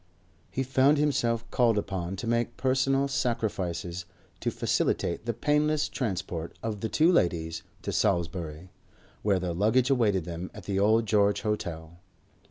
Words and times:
He 0.49 0.63
found 0.63 0.97
himself 0.97 1.47
called 1.51 1.77
upon 1.77 2.15
to 2.15 2.25
make 2.25 2.57
personal 2.57 3.07
sacrifices 3.07 4.05
to 4.39 4.49
facilitate 4.49 5.27
the 5.27 5.33
painless 5.35 5.87
transport 5.87 6.57
of 6.63 6.79
the 6.79 6.89
two 6.89 7.11
ladies 7.11 7.61
to 7.83 7.91
Salisbury, 7.91 8.71
where 9.21 9.37
their 9.37 9.53
luggage 9.53 9.91
awaited 9.91 10.25
them 10.25 10.49
at 10.55 10.63
the 10.63 10.79
Old 10.79 11.05
George 11.05 11.41
Hotel. 11.41 11.99